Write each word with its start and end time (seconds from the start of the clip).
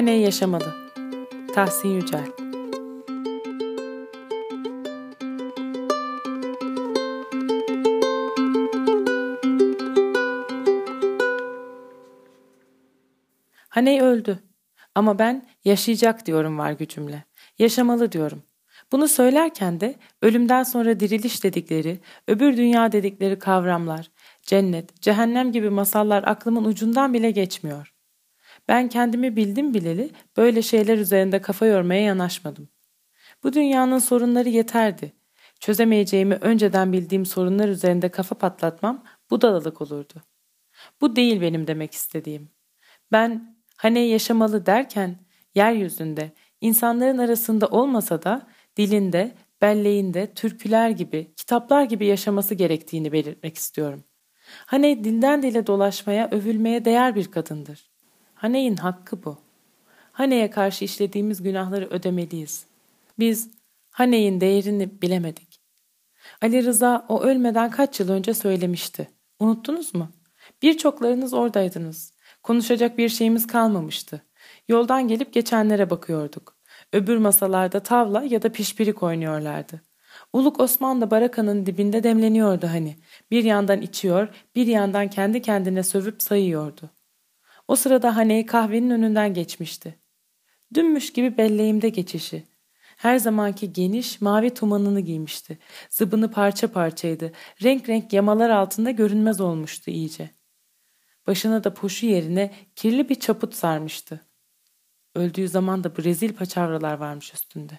Hane 0.00 0.12
yaşamalı. 0.12 0.74
Tahsin 1.54 1.88
Yücel 1.88 2.24
Haney 13.68 14.00
öldü. 14.00 14.38
Ama 14.94 15.18
ben 15.18 15.46
yaşayacak 15.64 16.26
diyorum 16.26 16.58
var 16.58 16.72
gücümle. 16.72 17.24
Yaşamalı 17.58 18.12
diyorum. 18.12 18.42
Bunu 18.92 19.08
söylerken 19.08 19.80
de 19.80 19.94
ölümden 20.22 20.62
sonra 20.62 21.00
diriliş 21.00 21.44
dedikleri, 21.44 22.00
öbür 22.28 22.56
dünya 22.56 22.92
dedikleri 22.92 23.38
kavramlar, 23.38 24.10
cennet, 24.42 25.02
cehennem 25.02 25.52
gibi 25.52 25.70
masallar 25.70 26.24
aklımın 26.26 26.64
ucundan 26.64 27.14
bile 27.14 27.30
geçmiyor. 27.30 27.99
Ben 28.70 28.88
kendimi 28.88 29.36
bildim 29.36 29.74
bileli 29.74 30.10
böyle 30.36 30.62
şeyler 30.62 30.98
üzerinde 30.98 31.40
kafa 31.40 31.66
yormaya 31.66 32.02
yanaşmadım. 32.02 32.68
Bu 33.42 33.52
dünyanın 33.52 33.98
sorunları 33.98 34.48
yeterdi. 34.48 35.12
Çözemeyeceğimi 35.60 36.34
önceden 36.34 36.92
bildiğim 36.92 37.26
sorunlar 37.26 37.68
üzerinde 37.68 38.08
kafa 38.08 38.34
patlatmam 38.34 39.04
budalalık 39.30 39.80
olurdu. 39.80 40.14
Bu 41.00 41.16
değil 41.16 41.40
benim 41.40 41.66
demek 41.66 41.94
istediğim. 41.94 42.48
Ben 43.12 43.56
hani 43.76 44.08
yaşamalı 44.08 44.66
derken 44.66 45.16
yeryüzünde 45.54 46.32
insanların 46.60 47.18
arasında 47.18 47.66
olmasa 47.66 48.22
da 48.22 48.46
dilinde, 48.76 49.34
belleğinde, 49.62 50.34
türküler 50.34 50.90
gibi, 50.90 51.34
kitaplar 51.36 51.84
gibi 51.84 52.06
yaşaması 52.06 52.54
gerektiğini 52.54 53.12
belirtmek 53.12 53.56
istiyorum. 53.56 54.04
Hani 54.66 55.04
dilden 55.04 55.42
dile 55.42 55.66
dolaşmaya, 55.66 56.30
övülmeye 56.30 56.84
değer 56.84 57.14
bir 57.14 57.30
kadındır. 57.30 57.89
Haney'in 58.40 58.76
hakkı 58.76 59.24
bu. 59.24 59.38
Haney'e 60.12 60.50
karşı 60.50 60.84
işlediğimiz 60.84 61.42
günahları 61.42 61.86
ödemeliyiz. 61.86 62.66
Biz 63.18 63.50
Haney'in 63.90 64.40
değerini 64.40 65.02
bilemedik. 65.02 65.60
Ali 66.42 66.64
Rıza 66.64 67.06
o 67.08 67.22
ölmeden 67.22 67.70
kaç 67.70 68.00
yıl 68.00 68.08
önce 68.08 68.34
söylemişti. 68.34 69.08
Unuttunuz 69.38 69.94
mu? 69.94 70.08
Birçoklarınız 70.62 71.34
oradaydınız. 71.34 72.12
Konuşacak 72.42 72.98
bir 72.98 73.08
şeyimiz 73.08 73.46
kalmamıştı. 73.46 74.22
Yoldan 74.68 75.08
gelip 75.08 75.32
geçenlere 75.32 75.90
bakıyorduk. 75.90 76.56
Öbür 76.92 77.16
masalarda 77.16 77.80
tavla 77.80 78.22
ya 78.22 78.42
da 78.42 78.52
pişpirik 78.52 79.02
oynuyorlardı. 79.02 79.80
Uluk 80.32 80.60
Osman 80.60 81.00
da 81.00 81.10
barakanın 81.10 81.66
dibinde 81.66 82.02
demleniyordu 82.02 82.66
hani. 82.66 82.96
Bir 83.30 83.44
yandan 83.44 83.80
içiyor, 83.80 84.28
bir 84.54 84.66
yandan 84.66 85.10
kendi 85.10 85.42
kendine 85.42 85.82
sövüp 85.82 86.22
sayıyordu. 86.22 86.90
O 87.70 87.76
sırada 87.76 88.16
Hane 88.16 88.46
kahvenin 88.46 88.90
önünden 88.90 89.34
geçmişti. 89.34 89.98
Dünmüş 90.74 91.12
gibi 91.12 91.38
belleğimde 91.38 91.88
geçişi. 91.88 92.44
Her 92.96 93.18
zamanki 93.18 93.72
geniş 93.72 94.20
mavi 94.20 94.54
tumanını 94.54 95.00
giymişti. 95.00 95.58
Zıbını 95.90 96.30
parça 96.30 96.72
parçaydı. 96.72 97.32
Renk 97.62 97.88
renk 97.88 98.12
yamalar 98.12 98.50
altında 98.50 98.90
görünmez 98.90 99.40
olmuştu 99.40 99.90
iyice. 99.90 100.30
Başına 101.26 101.64
da 101.64 101.74
poşu 101.74 102.06
yerine 102.06 102.54
kirli 102.76 103.08
bir 103.08 103.14
çaput 103.14 103.54
sarmıştı. 103.54 104.20
Öldüğü 105.14 105.48
zaman 105.48 105.84
da 105.84 105.96
Brezil 105.96 106.32
paçavralar 106.32 106.94
varmış 106.94 107.34
üstünde. 107.34 107.78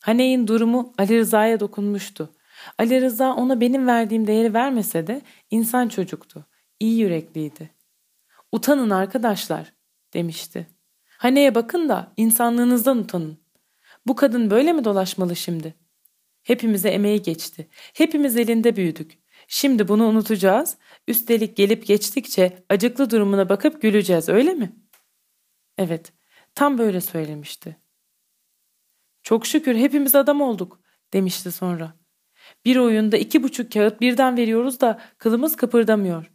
Haney'in 0.00 0.46
durumu 0.46 0.92
Ali 0.98 1.18
Rıza'ya 1.18 1.60
dokunmuştu. 1.60 2.32
Ali 2.78 3.00
Rıza 3.00 3.34
ona 3.34 3.60
benim 3.60 3.86
verdiğim 3.86 4.26
değeri 4.26 4.54
vermese 4.54 5.06
de 5.06 5.22
insan 5.50 5.88
çocuktu. 5.88 6.46
İyi 6.80 6.98
yürekliydi. 6.98 7.79
Utanın 8.52 8.90
arkadaşlar 8.90 9.72
demişti. 10.14 10.66
Haneye 11.18 11.54
bakın 11.54 11.88
da 11.88 12.12
insanlığınızdan 12.16 12.98
utanın. 12.98 13.38
Bu 14.06 14.16
kadın 14.16 14.50
böyle 14.50 14.72
mi 14.72 14.84
dolaşmalı 14.84 15.36
şimdi? 15.36 15.74
Hepimize 16.42 16.88
emeği 16.88 17.22
geçti. 17.22 17.68
Hepimiz 17.72 18.36
elinde 18.36 18.76
büyüdük. 18.76 19.18
Şimdi 19.48 19.88
bunu 19.88 20.06
unutacağız. 20.06 20.76
Üstelik 21.08 21.56
gelip 21.56 21.86
geçtikçe 21.86 22.64
acıklı 22.68 23.10
durumuna 23.10 23.48
bakıp 23.48 23.82
güleceğiz 23.82 24.28
öyle 24.28 24.54
mi? 24.54 24.76
Evet, 25.78 26.12
tam 26.54 26.78
böyle 26.78 27.00
söylemişti. 27.00 27.76
Çok 29.22 29.46
şükür 29.46 29.76
hepimiz 29.76 30.14
adam 30.14 30.40
olduk 30.40 30.80
demişti 31.12 31.52
sonra. 31.52 31.94
Bir 32.64 32.76
oyunda 32.76 33.16
iki 33.16 33.42
buçuk 33.42 33.72
kağıt 33.72 34.00
birden 34.00 34.36
veriyoruz 34.36 34.80
da 34.80 35.00
kılımız 35.18 35.56
kıpırdamıyor. 35.56 36.32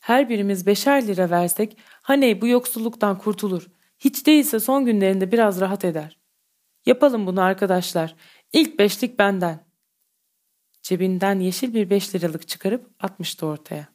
Her 0.00 0.28
birimiz 0.28 0.66
beşer 0.66 1.06
lira 1.06 1.30
versek 1.30 1.78
hani 2.02 2.40
bu 2.40 2.46
yoksulluktan 2.46 3.18
kurtulur. 3.18 3.66
Hiç 3.98 4.26
değilse 4.26 4.60
son 4.60 4.84
günlerinde 4.84 5.32
biraz 5.32 5.60
rahat 5.60 5.84
eder. 5.84 6.18
Yapalım 6.86 7.26
bunu 7.26 7.40
arkadaşlar. 7.40 8.16
İlk 8.52 8.78
beşlik 8.78 9.18
benden. 9.18 9.68
Cebinden 10.82 11.40
yeşil 11.40 11.74
bir 11.74 11.90
beş 11.90 12.14
liralık 12.14 12.48
çıkarıp 12.48 12.90
atmıştı 13.00 13.46
ortaya. 13.46 13.88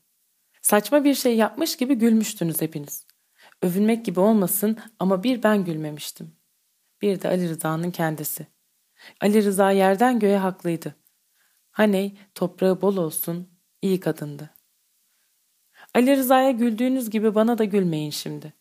Saçma 0.62 1.03
bir 1.03 1.16
şey 1.16 1.36
yapmış 1.36 1.75
gibi 1.75 1.96
gülmüştünüz 1.96 2.62
hepiniz. 2.62 3.06
Övünmek 3.62 4.06
gibi 4.06 4.20
olmasın 4.20 4.78
ama 5.00 5.24
bir 5.24 5.44
ben 5.44 5.66
gülmemiştim. 5.66 6.35
Bir 7.02 7.22
de 7.22 7.28
Ali 7.28 7.50
Rıza'nın 7.50 7.91
kendisi. 7.91 8.47
Ali 9.22 9.44
Rıza 9.44 9.72
yerden 9.72 10.20
göğe 10.20 10.38
haklıydı. 10.38 10.96
Haney 11.72 12.18
toprağı 12.35 12.81
bol 12.81 12.97
olsun, 12.97 13.50
iyi 13.81 14.00
kadındı. 14.00 14.53
Ali 15.93 16.17
Rıza'ya 16.17 16.51
güldüğünüz 16.51 17.09
gibi 17.09 17.35
bana 17.35 17.57
da 17.57 17.63
gülmeyin 17.63 18.09
şimdi. 18.09 18.53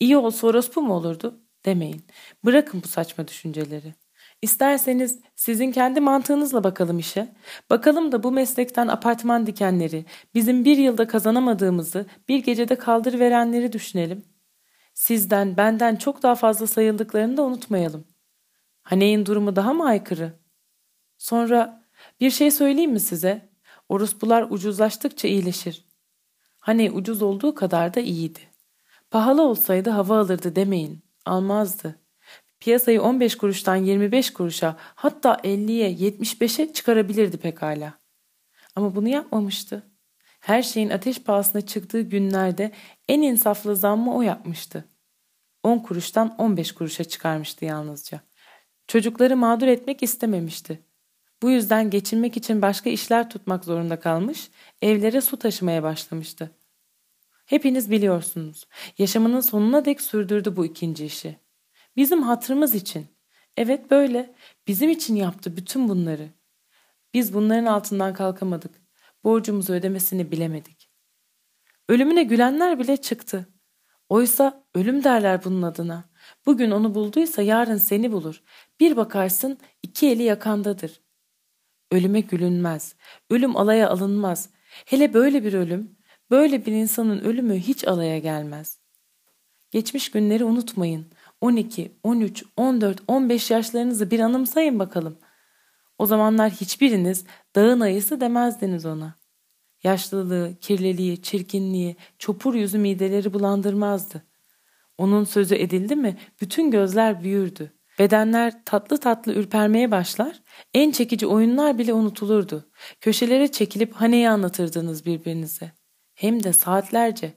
İyi 0.00 0.16
olsa 0.16 0.46
orospu 0.46 0.82
mu 0.82 0.94
olurdu? 0.94 1.40
Demeyin. 1.64 2.06
Bırakın 2.44 2.82
bu 2.84 2.88
saçma 2.88 3.28
düşünceleri. 3.28 3.94
İsterseniz 4.42 5.20
sizin 5.36 5.72
kendi 5.72 6.00
mantığınızla 6.00 6.64
bakalım 6.64 6.98
işe. 6.98 7.34
Bakalım 7.70 8.12
da 8.12 8.22
bu 8.22 8.32
meslekten 8.32 8.88
apartman 8.88 9.46
dikenleri, 9.46 10.04
bizim 10.34 10.64
bir 10.64 10.78
yılda 10.78 11.06
kazanamadığımızı 11.06 12.06
bir 12.28 12.38
gecede 12.38 12.76
kaldırıverenleri 12.76 13.72
düşünelim. 13.72 14.24
Sizden, 14.94 15.56
benden 15.56 15.96
çok 15.96 16.22
daha 16.22 16.34
fazla 16.34 16.66
sayıldıklarını 16.66 17.36
da 17.36 17.42
unutmayalım. 17.42 18.04
Haney'in 18.82 19.26
durumu 19.26 19.56
daha 19.56 19.72
mı 19.72 19.86
aykırı? 19.86 20.32
Sonra 21.18 21.84
bir 22.20 22.30
şey 22.30 22.50
söyleyeyim 22.50 22.92
mi 22.92 23.00
size? 23.00 23.48
Orospular 23.88 24.46
ucuzlaştıkça 24.50 25.28
iyileşir. 25.28 25.91
Hani 26.62 26.90
ucuz 26.90 27.22
olduğu 27.22 27.54
kadar 27.54 27.94
da 27.94 28.00
iyiydi. 28.00 28.40
Pahalı 29.10 29.42
olsaydı 29.42 29.90
hava 29.90 30.18
alırdı 30.18 30.56
demeyin. 30.56 31.02
Almazdı. 31.26 31.98
Piyasayı 32.60 33.02
15 33.02 33.36
kuruştan 33.36 33.76
25 33.76 34.32
kuruşa 34.32 34.76
hatta 34.78 35.34
50'ye 35.34 35.92
75'e 35.92 36.72
çıkarabilirdi 36.72 37.36
pekala. 37.36 37.94
Ama 38.76 38.94
bunu 38.94 39.08
yapmamıştı. 39.08 39.82
Her 40.40 40.62
şeyin 40.62 40.90
ateş 40.90 41.22
pahasına 41.22 41.60
çıktığı 41.60 42.00
günlerde 42.00 42.72
en 43.08 43.22
insaflı 43.22 43.76
zammı 43.76 44.16
o 44.16 44.22
yapmıştı. 44.22 44.84
10 45.62 45.78
kuruştan 45.78 46.34
15 46.38 46.72
kuruşa 46.72 47.04
çıkarmıştı 47.04 47.64
yalnızca. 47.64 48.20
Çocukları 48.86 49.36
mağdur 49.36 49.66
etmek 49.66 50.02
istememişti. 50.02 50.82
Bu 51.42 51.50
yüzden 51.50 51.90
geçinmek 51.90 52.36
için 52.36 52.62
başka 52.62 52.90
işler 52.90 53.30
tutmak 53.30 53.64
zorunda 53.64 54.00
kalmış, 54.00 54.50
evlere 54.82 55.20
su 55.20 55.36
taşımaya 55.36 55.82
başlamıştı. 55.82 56.50
Hepiniz 57.46 57.90
biliyorsunuz. 57.90 58.66
Yaşamının 58.98 59.40
sonuna 59.40 59.84
dek 59.84 60.00
sürdürdü 60.00 60.56
bu 60.56 60.66
ikinci 60.66 61.04
işi. 61.04 61.38
Bizim 61.96 62.22
hatırımız 62.22 62.74
için. 62.74 63.06
Evet 63.56 63.90
böyle. 63.90 64.34
Bizim 64.66 64.90
için 64.90 65.16
yaptı 65.16 65.56
bütün 65.56 65.88
bunları. 65.88 66.28
Biz 67.14 67.34
bunların 67.34 67.66
altından 67.66 68.14
kalkamadık. 68.14 68.82
Borcumuzu 69.24 69.72
ödemesini 69.72 70.30
bilemedik. 70.30 70.90
Ölümüne 71.88 72.22
gülenler 72.22 72.78
bile 72.78 72.96
çıktı. 72.96 73.48
Oysa 74.08 74.64
ölüm 74.74 75.04
derler 75.04 75.44
bunun 75.44 75.62
adına. 75.62 76.04
Bugün 76.46 76.70
onu 76.70 76.94
bulduysa 76.94 77.42
yarın 77.42 77.76
seni 77.76 78.12
bulur. 78.12 78.42
Bir 78.80 78.96
bakarsın 78.96 79.58
iki 79.82 80.08
eli 80.08 80.22
yakandadır. 80.22 81.01
Ölüme 81.92 82.20
gülünmez. 82.20 82.94
Ölüm 83.30 83.56
alaya 83.56 83.90
alınmaz. 83.90 84.50
Hele 84.86 85.14
böyle 85.14 85.44
bir 85.44 85.52
ölüm, 85.52 85.96
böyle 86.30 86.66
bir 86.66 86.72
insanın 86.72 87.20
ölümü 87.20 87.54
hiç 87.54 87.88
alaya 87.88 88.18
gelmez. 88.18 88.78
Geçmiş 89.70 90.10
günleri 90.10 90.44
unutmayın. 90.44 91.06
12, 91.40 91.92
13, 92.02 92.44
14, 92.56 93.02
15 93.08 93.50
yaşlarınızı 93.50 94.10
bir 94.10 94.20
anımsayın 94.20 94.78
bakalım. 94.78 95.18
O 95.98 96.06
zamanlar 96.06 96.50
hiçbiriniz 96.50 97.24
dağın 97.56 97.80
ayısı 97.80 98.20
demezdiniz 98.20 98.86
ona. 98.86 99.14
Yaşlılığı, 99.82 100.54
kirliliği, 100.60 101.22
çirkinliği, 101.22 101.96
çopur 102.18 102.54
yüzü 102.54 102.78
mideleri 102.78 103.34
bulandırmazdı. 103.34 104.22
Onun 104.98 105.24
sözü 105.24 105.54
edildi 105.54 105.96
mi 105.96 106.18
bütün 106.40 106.70
gözler 106.70 107.22
büyürdü. 107.22 107.72
Bedenler 108.02 108.64
tatlı 108.64 109.00
tatlı 109.00 109.34
ürpermeye 109.34 109.90
başlar, 109.90 110.42
en 110.74 110.90
çekici 110.90 111.26
oyunlar 111.26 111.78
bile 111.78 111.92
unutulurdu. 111.92 112.70
Köşelere 113.00 113.52
çekilip 113.52 113.94
haneyi 113.94 114.30
anlatırdınız 114.30 115.06
birbirinize. 115.06 115.72
Hem 116.14 116.42
de 116.42 116.52
saatlerce. 116.52 117.32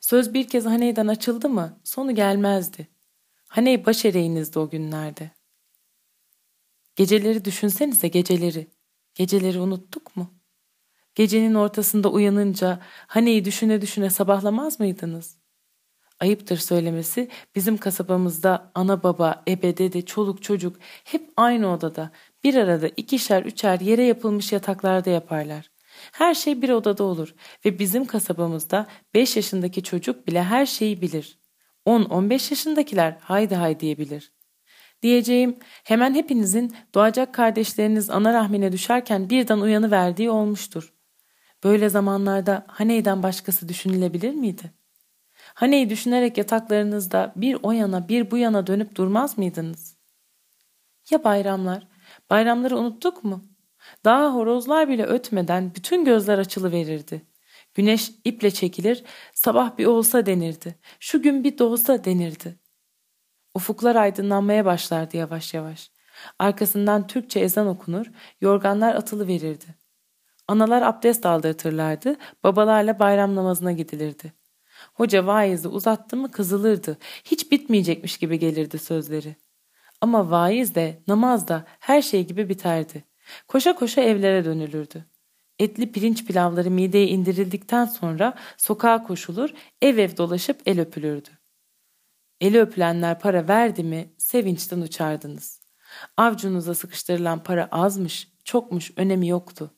Söz 0.00 0.34
bir 0.34 0.48
kez 0.48 0.66
Haney'den 0.66 1.06
açıldı 1.06 1.48
mı 1.48 1.80
sonu 1.84 2.14
gelmezdi. 2.14 2.88
Haney 3.48 3.86
baş 3.86 4.04
ereğinizdi 4.04 4.58
o 4.58 4.70
günlerde. 4.70 5.30
Geceleri 6.96 7.44
düşünsenize 7.44 8.08
geceleri. 8.08 8.66
Geceleri 9.14 9.60
unuttuk 9.60 10.16
mu? 10.16 10.40
Gecenin 11.14 11.54
ortasında 11.54 12.10
uyanınca 12.10 12.80
Hane'yi 13.06 13.44
düşüne 13.44 13.80
düşüne 13.80 14.10
sabahlamaz 14.10 14.80
mıydınız? 14.80 15.38
Ayıptır 16.20 16.56
söylemesi 16.56 17.28
bizim 17.54 17.76
kasabamızda 17.76 18.70
ana 18.74 19.02
baba, 19.02 19.42
ebe, 19.48 19.76
dede, 19.76 20.02
çoluk 20.02 20.42
çocuk 20.42 20.76
hep 21.04 21.30
aynı 21.36 21.72
odada 21.72 22.10
bir 22.44 22.54
arada 22.54 22.88
ikişer 22.88 23.42
üçer 23.42 23.80
yere 23.80 24.02
yapılmış 24.04 24.52
yataklarda 24.52 25.10
yaparlar. 25.10 25.70
Her 26.12 26.34
şey 26.34 26.62
bir 26.62 26.68
odada 26.68 27.04
olur 27.04 27.34
ve 27.64 27.78
bizim 27.78 28.04
kasabamızda 28.04 28.86
5 29.14 29.36
yaşındaki 29.36 29.82
çocuk 29.82 30.26
bile 30.26 30.42
her 30.42 30.66
şeyi 30.66 31.02
bilir. 31.02 31.38
10-15 31.86 32.32
yaşındakiler 32.32 33.16
haydi 33.20 33.54
hay 33.54 33.80
diyebilir. 33.80 34.32
Diyeceğim 35.02 35.56
hemen 35.84 36.14
hepinizin 36.14 36.76
doğacak 36.94 37.34
kardeşleriniz 37.34 38.10
ana 38.10 38.32
rahmine 38.32 38.72
düşerken 38.72 39.30
birden 39.30 39.58
uyanı 39.58 39.90
verdiği 39.90 40.30
olmuştur. 40.30 40.94
Böyle 41.64 41.88
zamanlarda 41.88 42.64
Haney'den 42.68 43.22
başkası 43.22 43.68
düşünülebilir 43.68 44.34
miydi? 44.34 44.77
Haneyi 45.58 45.90
düşünerek 45.90 46.38
yataklarınızda 46.38 47.32
bir 47.36 47.58
o 47.62 47.72
yana 47.72 48.08
bir 48.08 48.30
bu 48.30 48.36
yana 48.36 48.66
dönüp 48.66 48.94
durmaz 48.94 49.38
mıydınız? 49.38 49.96
Ya 51.10 51.24
bayramlar? 51.24 51.88
Bayramları 52.30 52.78
unuttuk 52.78 53.24
mu? 53.24 53.44
Daha 54.04 54.34
horozlar 54.34 54.88
bile 54.88 55.04
ötmeden 55.06 55.74
bütün 55.74 56.04
gözler 56.04 56.38
açılı 56.38 56.72
verirdi. 56.72 57.22
Güneş 57.74 58.12
iple 58.24 58.50
çekilir, 58.50 59.04
sabah 59.34 59.78
bir 59.78 59.86
olsa 59.86 60.26
denirdi. 60.26 60.74
Şu 61.00 61.22
gün 61.22 61.44
bir 61.44 61.58
doğsa 61.58 62.04
denirdi. 62.04 62.56
Ufuklar 63.54 63.96
aydınlanmaya 63.96 64.64
başlardı 64.64 65.16
yavaş 65.16 65.54
yavaş. 65.54 65.90
Arkasından 66.38 67.06
Türkçe 67.06 67.40
ezan 67.40 67.66
okunur, 67.66 68.06
yorganlar 68.40 68.94
atılı 68.94 69.28
verirdi. 69.28 69.66
Analar 70.48 70.82
abdest 70.82 71.26
aldırtırlardı, 71.26 72.16
babalarla 72.44 72.98
bayram 72.98 73.34
namazına 73.34 73.72
gidilirdi. 73.72 74.37
Hoca 74.94 75.26
vaizi 75.26 75.68
uzattı 75.68 76.16
mı 76.16 76.30
kızılırdı, 76.30 76.98
hiç 77.24 77.52
bitmeyecekmiş 77.52 78.18
gibi 78.18 78.38
gelirdi 78.38 78.78
sözleri. 78.78 79.36
Ama 80.00 80.30
vaiz 80.30 80.74
de, 80.74 81.02
namaz 81.08 81.48
da 81.48 81.64
her 81.80 82.02
şey 82.02 82.26
gibi 82.26 82.48
biterdi. 82.48 83.04
Koşa 83.48 83.74
koşa 83.74 84.00
evlere 84.00 84.44
dönülürdü. 84.44 85.04
Etli 85.58 85.92
pirinç 85.92 86.26
pilavları 86.26 86.70
mideye 86.70 87.06
indirildikten 87.08 87.84
sonra 87.84 88.34
sokağa 88.56 89.02
koşulur, 89.02 89.50
ev 89.82 89.98
ev 89.98 90.16
dolaşıp 90.16 90.60
el 90.66 90.80
öpülürdü. 90.80 91.28
Eli 92.40 92.60
öpülenler 92.60 93.20
para 93.20 93.48
verdi 93.48 93.84
mi 93.84 94.12
sevinçten 94.18 94.80
uçardınız. 94.80 95.60
Avcunuza 96.16 96.74
sıkıştırılan 96.74 97.42
para 97.42 97.68
azmış, 97.70 98.28
çokmuş 98.44 98.92
önemi 98.96 99.28
yoktu. 99.28 99.74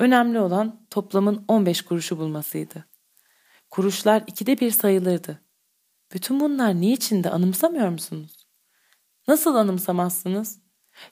Önemli 0.00 0.40
olan 0.40 0.86
toplamın 0.90 1.44
15 1.48 1.82
kuruşu 1.82 2.18
bulmasıydı. 2.18 2.84
Kuruşlar 3.74 4.22
ikide 4.26 4.60
bir 4.60 4.70
sayılırdı. 4.70 5.40
Bütün 6.12 6.40
bunlar 6.40 6.80
niçin 6.80 7.24
de 7.24 7.30
anımsamıyor 7.30 7.88
musunuz? 7.88 8.46
Nasıl 9.28 9.54
anımsamazsınız? 9.54 10.58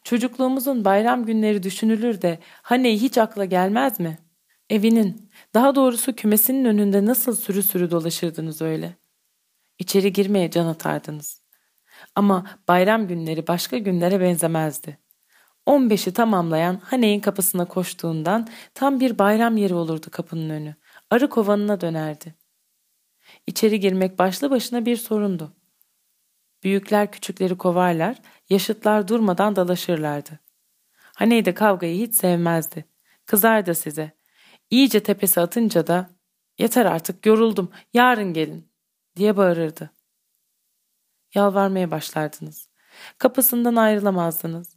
Çocukluğumuzun 0.05 0.85
bayram 0.85 1.27
günleri 1.27 1.63
düşünülür 1.63 2.23
de 2.23 2.39
hani 2.63 3.03
hiç 3.03 3.19
akla 3.19 3.45
gelmez 3.45 4.01
mi? 4.01 4.19
Evinin, 4.71 5.31
daha 5.55 5.75
doğrusu 5.75 6.17
kümesinin 6.17 6.65
önünde 6.65 7.07
nasıl 7.07 7.37
sürü 7.37 7.63
sürü 7.63 7.91
dolaşırdınız 7.91 8.63
öyle? 8.63 8.97
İçeri 9.79 10.13
girmeye 10.13 10.51
can 10.51 10.67
atardınız. 10.67 11.43
Ama 12.15 12.47
bayram 12.69 13.09
günleri 13.09 13.47
başka 13.47 13.79
günlere 13.79 14.21
benzemezdi. 14.21 14.99
15'i 15.67 16.13
tamamlayan 16.13 16.81
Haney'in 16.85 17.21
kapısına 17.21 17.65
koştuğundan 17.65 18.49
tam 18.75 19.01
bir 19.01 19.19
bayram 19.19 19.57
yeri 19.57 19.75
olurdu 19.75 20.07
kapının 20.11 20.51
önü. 20.51 20.75
Arı 21.11 21.29
kovanına 21.29 21.81
dönerdi. 21.81 22.42
İçeri 23.47 23.81
girmek 23.81 24.19
başlı 24.19 24.51
başına 24.51 24.87
bir 24.87 24.97
sorundu. 24.97 25.57
Büyükler 26.63 27.13
küçükleri 27.13 27.59
kovarlar, 27.59 28.17
yaşıtlar 28.49 29.09
durmadan 29.09 29.57
dalaşırlardı. 29.57 30.41
Haney 30.95 31.45
de 31.45 31.55
kavgayı 31.55 32.07
hiç 32.07 32.15
sevmezdi. 32.15 32.85
Kızardı 33.27 33.75
size. 33.75 34.13
İyice 34.71 35.03
tepesi 35.03 35.41
atınca 35.41 35.87
da 35.87 36.11
yeter 36.59 36.87
artık 36.87 37.27
yoruldum 37.27 37.71
yarın 37.93 38.33
gelin 38.33 38.69
diye 39.17 39.37
bağırırdı. 39.37 39.91
Yalvarmaya 41.35 41.91
başlardınız. 41.91 42.69
Kapısından 43.19 43.77
ayrılamazdınız. 43.77 44.77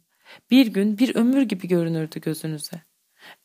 Bir 0.50 0.66
gün 0.66 0.98
bir 0.98 1.16
ömür 1.16 1.42
gibi 1.42 1.68
görünürdü 1.68 2.20
gözünüze. 2.20 2.82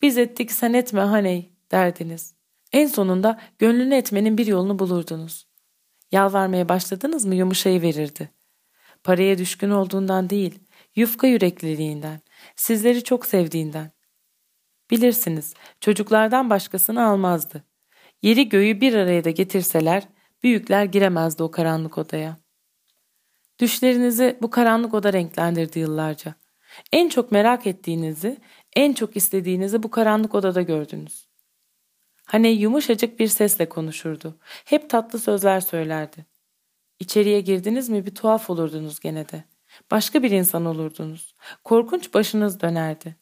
Biz 0.02 0.18
ettik 0.18 0.52
sen 0.52 0.74
etme 0.74 1.02
Haney 1.02 1.54
derdiniz. 1.72 2.41
En 2.72 2.88
sonunda 2.88 3.40
gönlünü 3.60 3.96
etmenin 3.96 4.38
bir 4.38 4.48
yolunu 4.48 4.80
bulurdunuz. 4.80 5.48
Yalvarmaya 6.12 6.70
başladınız 6.70 7.26
mı 7.26 7.36
yumuşayı 7.36 7.82
verirdi. 7.82 8.32
Paraya 9.04 9.38
düşkün 9.38 9.70
olduğundan 9.70 10.30
değil, 10.30 10.60
yufka 10.96 11.28
yürekliliğinden, 11.28 12.22
sizleri 12.56 13.04
çok 13.04 13.26
sevdiğinden. 13.26 13.92
Bilirsiniz, 14.92 15.54
çocuklardan 15.80 16.50
başkasını 16.50 17.06
almazdı. 17.06 17.64
Yeri 18.22 18.50
göğü 18.50 18.82
bir 18.82 18.94
araya 18.94 19.24
da 19.24 19.30
getirseler, 19.30 20.08
büyükler 20.44 20.86
giremezdi 20.86 21.44
o 21.44 21.52
karanlık 21.52 21.98
odaya. 21.98 22.38
Düşlerinizi 23.60 24.38
bu 24.42 24.50
karanlık 24.50 24.94
oda 24.94 25.14
renklendirdi 25.14 25.80
yıllarca. 25.80 26.36
En 26.92 27.10
çok 27.10 27.32
merak 27.32 27.68
ettiğinizi, 27.68 28.38
en 28.76 28.94
çok 28.94 29.18
istediğinizi 29.18 29.84
bu 29.84 29.92
karanlık 29.92 30.36
odada 30.36 30.62
gördünüz. 30.62 31.31
Hani 32.26 32.48
yumuşacık 32.48 33.20
bir 33.20 33.28
sesle 33.28 33.70
konuşurdu. 33.70 34.38
Hep 34.66 34.90
tatlı 34.90 35.20
sözler 35.20 35.60
söylerdi. 35.60 36.26
İçeriye 37.00 37.42
girdiniz 37.42 37.90
mi 37.90 38.06
bir 38.06 38.16
tuhaf 38.16 38.50
olurdunuz 38.50 39.00
gene 39.00 39.30
de. 39.30 39.44
Başka 39.92 40.24
bir 40.24 40.32
insan 40.32 40.66
olurdunuz. 40.66 41.36
Korkunç 41.64 42.14
başınız 42.14 42.62
dönerdi. 42.62 43.16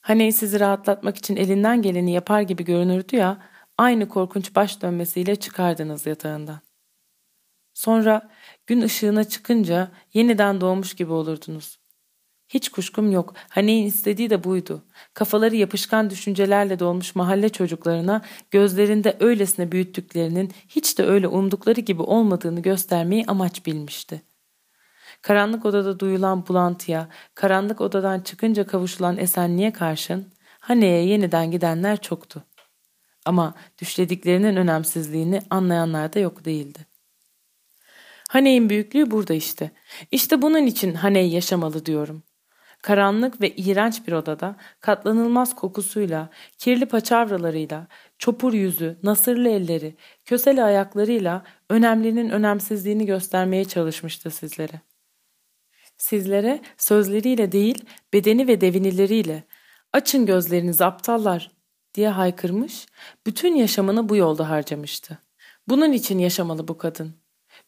Hani 0.00 0.32
sizi 0.32 0.60
rahatlatmak 0.60 1.16
için 1.16 1.36
elinden 1.36 1.82
geleni 1.82 2.12
yapar 2.12 2.40
gibi 2.40 2.64
görünürdü 2.64 3.16
ya, 3.16 3.42
aynı 3.78 4.08
korkunç 4.08 4.54
baş 4.56 4.82
dönmesiyle 4.82 5.36
çıkardınız 5.36 6.06
yatağından. 6.06 6.60
Sonra 7.74 8.30
gün 8.66 8.82
ışığına 8.82 9.24
çıkınca 9.24 9.90
yeniden 10.14 10.60
doğmuş 10.60 10.94
gibi 10.94 11.12
olurdunuz. 11.12 11.78
Hiç 12.54 12.68
kuşkum 12.68 13.12
yok. 13.12 13.34
Hane'in 13.48 13.86
istediği 13.86 14.30
de 14.30 14.44
buydu. 14.44 14.82
Kafaları 15.14 15.56
yapışkan 15.56 16.10
düşüncelerle 16.10 16.78
dolmuş 16.78 17.14
mahalle 17.14 17.48
çocuklarına 17.48 18.22
gözlerinde 18.50 19.16
öylesine 19.20 19.72
büyüttüklerinin 19.72 20.52
hiç 20.68 20.98
de 20.98 21.04
öyle 21.04 21.28
umdukları 21.28 21.80
gibi 21.80 22.02
olmadığını 22.02 22.60
göstermeyi 22.60 23.24
amaç 23.26 23.66
bilmişti. 23.66 24.22
Karanlık 25.22 25.64
odada 25.64 26.00
duyulan 26.00 26.46
bulantıya, 26.46 27.08
karanlık 27.34 27.80
odadan 27.80 28.20
çıkınca 28.20 28.66
kavuşulan 28.66 29.16
esenliğe 29.16 29.72
karşın 29.72 30.32
Hane'ye 30.60 31.06
yeniden 31.06 31.50
gidenler 31.50 32.00
çoktu. 32.00 32.44
Ama 33.24 33.54
düşlediklerinin 33.80 34.56
önemsizliğini 34.56 35.42
anlayanlar 35.50 36.12
da 36.12 36.18
yok 36.18 36.44
değildi. 36.44 36.86
Hane'in 38.30 38.70
büyüklüğü 38.70 39.10
burada 39.10 39.34
işte. 39.34 39.70
İşte 40.10 40.42
bunun 40.42 40.66
için 40.66 40.94
Hane'yi 40.94 41.32
yaşamalı 41.32 41.86
diyorum. 41.86 42.22
Karanlık 42.84 43.40
ve 43.40 43.50
iğrenç 43.50 44.06
bir 44.06 44.12
odada 44.12 44.56
katlanılmaz 44.80 45.54
kokusuyla, 45.54 46.30
kirli 46.58 46.86
paçavralarıyla, 46.86 47.86
çopur 48.18 48.52
yüzü, 48.52 48.98
nasırlı 49.02 49.48
elleri, 49.48 49.96
köseli 50.24 50.62
ayaklarıyla 50.62 51.44
önemlinin 51.70 52.30
önemsizliğini 52.30 53.06
göstermeye 53.06 53.64
çalışmıştı 53.64 54.30
sizlere. 54.30 54.80
Sizlere 55.96 56.60
sözleriyle 56.78 57.52
değil 57.52 57.84
bedeni 58.12 58.48
ve 58.48 58.60
devinileriyle 58.60 59.42
açın 59.92 60.26
gözlerinizi 60.26 60.84
aptallar 60.84 61.50
diye 61.94 62.08
haykırmış, 62.08 62.86
bütün 63.26 63.54
yaşamını 63.54 64.08
bu 64.08 64.16
yolda 64.16 64.50
harcamıştı. 64.50 65.18
Bunun 65.68 65.92
için 65.92 66.18
yaşamalı 66.18 66.68
bu 66.68 66.78
kadın. 66.78 67.23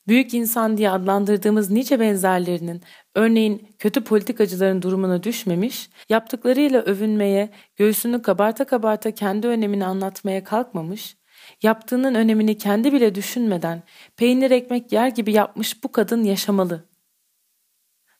Büyük 0.08 0.34
insan 0.34 0.76
diye 0.76 0.90
adlandırdığımız 0.90 1.70
nice 1.70 2.00
benzerlerinin, 2.00 2.82
örneğin 3.14 3.74
kötü 3.78 4.04
politikacıların 4.04 4.82
durumuna 4.82 5.22
düşmemiş, 5.22 5.90
yaptıklarıyla 6.08 6.82
övünmeye, 6.82 7.50
göğsünü 7.76 8.22
kabarta 8.22 8.64
kabarta 8.64 9.10
kendi 9.10 9.46
önemini 9.46 9.86
anlatmaya 9.86 10.44
kalkmamış, 10.44 11.16
yaptığının 11.62 12.14
önemini 12.14 12.58
kendi 12.58 12.92
bile 12.92 13.14
düşünmeden 13.14 13.82
peynir 14.16 14.50
ekmek 14.50 14.92
yer 14.92 15.08
gibi 15.08 15.32
yapmış 15.32 15.84
bu 15.84 15.92
kadın 15.92 16.24
yaşamalı. 16.24 16.88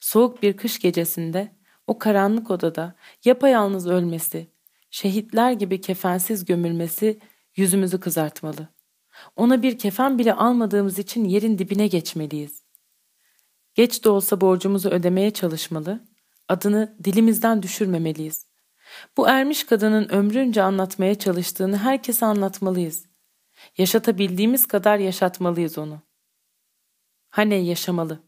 Soğuk 0.01 0.43
bir 0.43 0.57
kış 0.57 0.79
gecesinde 0.79 1.57
o 1.87 1.99
karanlık 1.99 2.51
odada 2.51 2.95
yapayalnız 3.25 3.87
ölmesi, 3.87 4.47
şehitler 4.91 5.53
gibi 5.53 5.81
kefensiz 5.81 6.45
gömülmesi 6.45 7.21
yüzümüzü 7.57 8.01
kızartmalı. 8.01 8.76
Ona 9.37 9.63
bir 9.63 9.79
kefen 9.79 10.19
bile 10.19 10.35
almadığımız 10.35 10.99
için 10.99 11.25
yerin 11.25 11.59
dibine 11.59 11.87
geçmeliyiz. 11.87 12.63
Geç 13.75 14.05
de 14.05 14.09
olsa 14.09 14.41
borcumuzu 14.41 14.89
ödemeye 14.91 15.31
çalışmalı, 15.31 16.05
adını 16.49 16.97
dilimizden 17.05 17.63
düşürmemeliyiz. 17.63 18.47
Bu 19.17 19.29
ermiş 19.29 19.65
kadının 19.65 20.09
ömrünce 20.09 20.63
anlatmaya 20.63 21.15
çalıştığını 21.15 21.77
herkese 21.77 22.27
anlatmalıyız. 22.27 23.07
Yaşatabildiğimiz 23.79 24.67
kadar 24.67 24.99
yaşatmalıyız 24.99 25.79
onu. 25.79 26.03
Haney 27.29 27.65
yaşamalı. 27.65 28.26